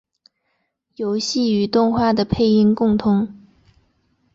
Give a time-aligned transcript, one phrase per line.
[0.95, 3.39] 游戏与动画的配音共通。